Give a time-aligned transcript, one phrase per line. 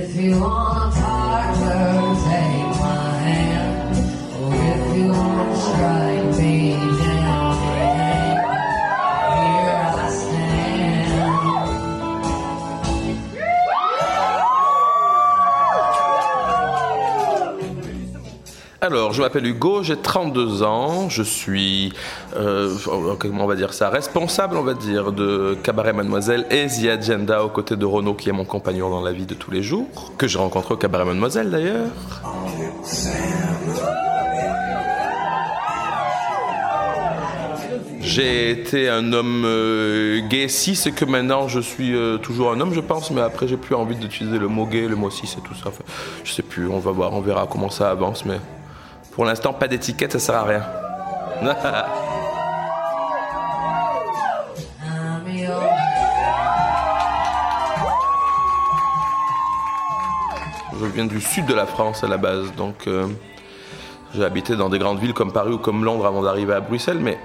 [0.00, 3.96] If you want partner, take my hand.
[4.38, 6.67] Or if you want to strike me
[18.80, 21.92] Alors, je m'appelle Hugo, j'ai 32 ans, je suis,
[22.36, 22.72] euh,
[23.18, 27.42] comment on va dire ça, responsable, on va dire, de Cabaret Mademoiselle et The Agenda
[27.42, 30.12] aux côtés de Renaud, qui est mon compagnon dans la vie de tous les jours,
[30.16, 31.88] que j'ai rencontré au Cabaret Mademoiselle d'ailleurs.
[38.00, 42.60] J'ai été un homme euh, gay cis et que maintenant je suis euh, toujours un
[42.60, 45.34] homme, je pense, mais après j'ai plus envie d'utiliser le mot gay, le mot cis
[45.36, 45.64] et tout ça.
[45.66, 45.82] Enfin,
[46.22, 48.38] je sais plus, on va voir, on verra comment ça avance, mais
[49.18, 50.62] pour l'instant, pas d'étiquette, ça sert à rien.
[60.80, 63.08] Je viens du sud de la France à la base, donc euh,
[64.14, 67.00] j'ai habité dans des grandes villes comme Paris ou comme Londres avant d'arriver à Bruxelles,
[67.00, 67.18] mais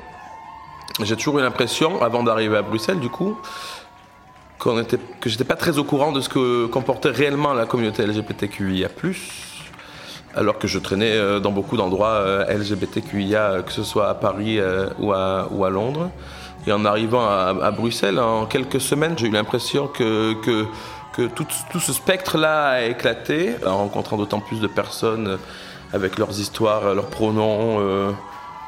[1.03, 3.37] j'ai toujours eu l'impression, avant d'arriver à Bruxelles, du coup,
[4.57, 8.03] qu'on était, que j'étais pas très au courant de ce que comportait réellement la communauté
[8.07, 8.89] LGBTQIA+,
[10.35, 14.13] alors que je traînais euh, dans beaucoup d'endroits euh, LGBTQIA, euh, que ce soit à
[14.13, 14.59] Paris
[14.99, 16.09] ou, à, Londres.
[16.65, 21.45] Et en arrivant à, Bruxelles, en quelques semaines, j'ai eu l'impression que, que, tout,
[21.79, 25.37] ce spectre-là a éclaté, en rencontrant d'autant plus de personnes
[25.91, 27.79] avec leurs histoires, leurs pronoms,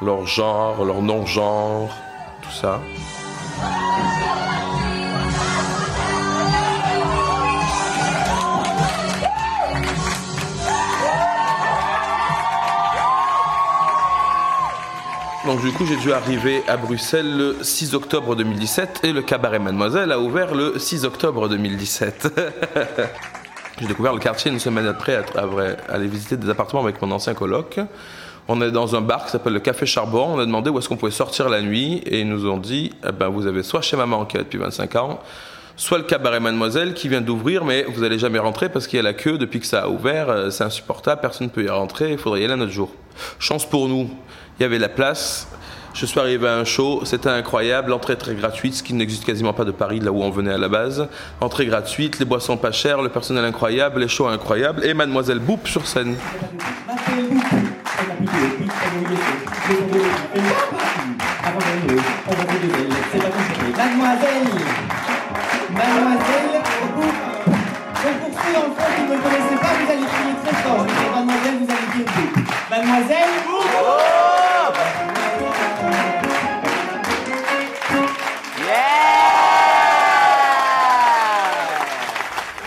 [0.02, 1.88] leur genre, leur non-genre,
[2.42, 2.80] tout ça.
[15.46, 19.60] Donc du coup, j'ai dû arriver à Bruxelles le 6 octobre 2017 et le cabaret
[19.60, 22.28] Mademoiselle a ouvert le 6 octobre 2017.
[23.80, 27.34] j'ai découvert le quartier une semaine après, à, aller visiter des appartements avec mon ancien
[27.34, 27.78] coloc.
[28.48, 30.34] On est dans un bar qui s'appelle le Café Charbon.
[30.34, 32.90] On a demandé où est-ce qu'on pouvait sortir la nuit et ils nous ont dit,
[33.08, 35.20] eh ben, vous avez soit chez maman qui est là depuis 25 ans,
[35.76, 39.00] soit le cabaret Mademoiselle qui vient d'ouvrir, mais vous allez jamais rentrer parce qu'il y
[39.00, 40.28] a la queue depuis que ça a ouvert.
[40.30, 42.12] euh, C'est insupportable, personne ne peut y rentrer.
[42.12, 42.90] Il faudrait y aller un autre jour.
[43.38, 44.10] Chance pour nous,
[44.58, 45.48] il y avait la place.
[45.94, 49.54] Je suis arrivé à un show, c'était incroyable, l'entrée très gratuite, ce qui n'existe quasiment
[49.54, 51.08] pas de Paris, là où on venait à la base.
[51.40, 55.66] Entrée gratuite, les boissons pas chères, le personnel incroyable, les shows incroyables, et Mademoiselle Boop
[55.66, 56.16] sur scène.
[63.74, 64.46] Mademoiselle
[65.76, 66.62] Mademoiselle
[68.04, 70.84] Donc pour ceux en France qui ne me connaissaient pas, vous allez crier très fort.
[70.84, 72.44] Dis Mademoiselle, vous allez dire oui.
[72.70, 73.32] Mademoiselle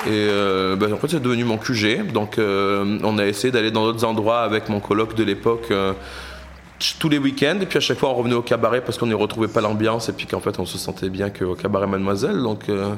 [0.10, 2.12] Et euh, ben, en fait, c'est devenu mon QG.
[2.12, 5.94] Donc, euh, on a essayé d'aller dans d'autres endroits avec mon coloc de l'époque euh,
[7.00, 7.60] tous les week-ends.
[7.62, 10.10] Et puis, à chaque fois, on revenait au cabaret parce qu'on n'y retrouvait pas l'ambiance.
[10.10, 12.42] Et puis, qu'en fait, on se sentait bien qu'au cabaret Mademoiselle.
[12.42, 12.96] Donc, euh,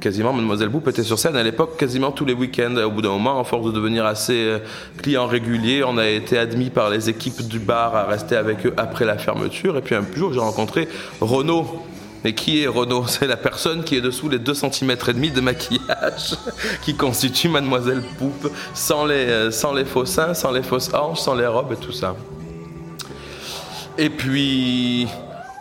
[0.00, 2.76] quasiment, Mademoiselle Boop était sur scène à l'époque quasiment tous les week-ends.
[2.76, 4.58] Au bout d'un moment, en force de devenir assez euh,
[5.02, 8.74] client régulier, on a été admis par les équipes du bar à rester avec eux
[8.76, 9.76] après la fermeture.
[9.76, 10.88] Et puis, un jour, j'ai rencontré
[11.20, 11.66] Renaud.
[12.24, 13.04] Et qui est Renaud?
[13.06, 16.36] C'est la personne qui est dessous les 2 cm et demi de maquillage
[16.82, 21.20] qui constitue Mademoiselle Poupe, sans les, euh, sans les faux seins, sans les fausses hanches,
[21.20, 22.16] sans les robes et tout ça.
[23.98, 25.08] Et puis,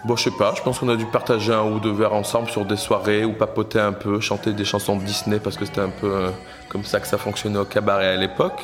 [0.05, 2.49] bon, je sais pas, je pense qu'on a dû partager un ou deux verres ensemble
[2.49, 5.81] sur des soirées ou papoter un peu, chanter des chansons de Disney parce que c'était
[5.81, 6.29] un peu euh,
[6.69, 8.61] comme ça que ça fonctionnait au cabaret à l'époque.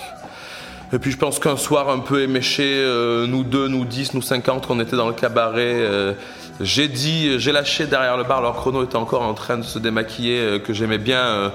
[0.94, 4.22] Et puis je pense qu'un soir un peu éméché, euh, nous deux, nous dix, nous
[4.22, 6.14] cinquante, qu'on était dans le cabaret, euh,
[6.60, 9.64] j'ai dit, j'ai lâché derrière le bar, alors que Renaud était encore en train de
[9.64, 11.52] se démaquiller, que j'aimais bien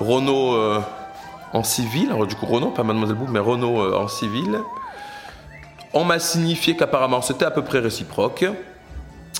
[0.00, 0.80] euh,
[1.52, 4.60] en civil, alors du coup Renaud, pas Mademoiselle Boub, mais Renaud euh, en civil.
[5.92, 8.44] On m'a signifié qu'apparemment c'était à peu près réciproque.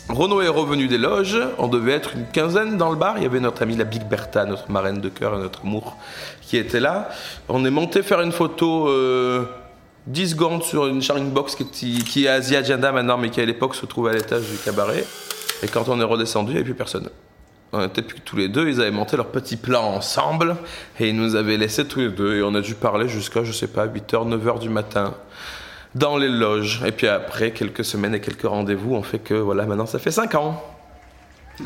[0.09, 3.27] Renaud est revenu des loges, on devait être une quinzaine dans le bar, il y
[3.27, 5.97] avait notre amie la Big Bertha, notre marraine de cœur et notre amour
[6.43, 7.11] qui était là.
[7.49, 9.45] On est monté faire une photo euh,
[10.09, 13.45] 10 secondes sur une sharing box qui, qui est The Agenda maintenant, mais qui à
[13.45, 15.05] l'époque se trouvait à l'étage du cabaret.
[15.63, 17.09] Et quand on est redescendu, il n'y avait plus personne.
[17.73, 20.57] On était plus que tous les deux, ils avaient monté leur petit plan ensemble
[20.99, 22.37] et ils nous avaient laissés tous les deux.
[22.37, 25.15] Et on a dû parler jusqu'à, je sais pas, 8h, 9h du matin
[25.95, 26.83] dans les loges.
[26.87, 30.11] Et puis après, quelques semaines et quelques rendez-vous, on fait que voilà, maintenant ça fait
[30.11, 30.63] 5 ans.